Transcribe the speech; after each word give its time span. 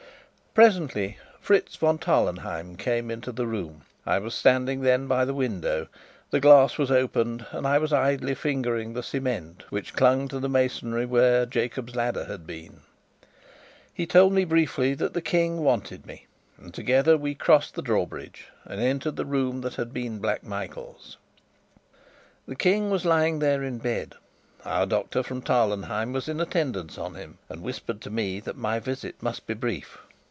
Presently 0.53 1.17
Fritz 1.39 1.77
von 1.77 1.97
Tarlenheim 1.97 2.75
came 2.75 3.09
into 3.09 3.31
the 3.31 3.47
room. 3.47 3.83
I 4.05 4.19
was 4.19 4.35
standing 4.35 4.81
then 4.81 5.07
by 5.07 5.23
the 5.23 5.33
window; 5.33 5.87
the 6.29 6.41
glass 6.41 6.77
was 6.77 6.91
opened, 6.91 7.45
and 7.51 7.65
I 7.65 7.77
was 7.77 7.93
idly 7.93 8.35
fingering 8.35 8.91
the 8.91 9.01
cement 9.01 9.63
which 9.69 9.93
clung 9.93 10.27
to 10.27 10.41
the 10.41 10.49
masonry 10.49 11.05
where 11.05 11.45
"Jacob's 11.45 11.95
Ladder" 11.95 12.25
had 12.25 12.45
been. 12.45 12.81
He 13.93 14.05
told 14.05 14.33
me 14.33 14.43
briefly 14.43 14.93
that 14.93 15.13
the 15.13 15.21
King 15.21 15.59
wanted 15.61 16.05
me, 16.05 16.25
and 16.57 16.73
together 16.73 17.17
we 17.17 17.33
crossed 17.33 17.75
the 17.75 17.81
drawbridge 17.81 18.47
and 18.65 18.81
entered 18.81 19.15
the 19.15 19.23
room 19.23 19.61
that 19.61 19.75
had 19.75 19.93
been 19.93 20.19
Black 20.19 20.43
Michael's. 20.43 21.15
The 22.45 22.57
King 22.57 22.89
was 22.91 23.05
lying 23.05 23.39
there 23.39 23.63
in 23.63 23.77
bed; 23.77 24.15
our 24.65 24.85
doctor 24.85 25.23
from 25.23 25.41
Tarlenheim 25.43 26.11
was 26.11 26.27
in 26.27 26.41
attendance 26.41 26.97
on 26.97 27.15
him, 27.15 27.37
and 27.47 27.61
whispered 27.63 28.01
to 28.01 28.09
me 28.09 28.41
that 28.41 28.57
my 28.57 28.79
visit 28.81 29.23
must 29.23 29.47
be 29.47 29.53
brief. 29.53 29.97